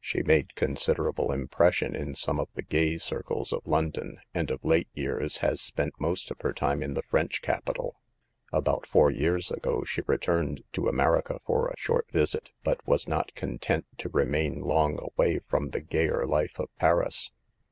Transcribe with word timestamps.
She 0.00 0.24
made 0.24 0.56
considerable 0.56 1.30
impression 1.30 1.94
in 1.94 2.16
some 2.16 2.40
of 2.40 2.48
the 2.56 2.62
gay 2.62 2.98
circles 2.98 3.52
of 3.52 3.64
London, 3.68 4.18
and 4.34 4.50
of 4.50 4.64
late 4.64 4.88
years 4.94 5.38
has 5.46 5.60
spent 5.60 5.94
most 6.00 6.28
of 6.32 6.40
her 6.40 6.52
time 6.52 6.82
in 6.82 6.94
the 6.94 7.04
French 7.04 7.40
capital. 7.40 8.00
About 8.52 8.84
four 8.84 9.12
years 9.12 9.52
ago 9.52 9.84
she 9.84 10.02
returned 10.08 10.64
to 10.72 10.88
America 10.88 11.38
for 11.46 11.68
a 11.68 11.78
short 11.78 12.10
visit, 12.10 12.50
but 12.64 12.84
was 12.84 13.06
not 13.06 13.32
content 13.36 13.86
to 13.98 14.08
remain 14.08 14.60
long 14.60 14.98
away 15.00 15.38
from 15.48 15.68
the 15.68 15.82
gayer 15.82 16.26
life 16.26 16.58
of 16.58 16.68
Paris. 16.80 17.30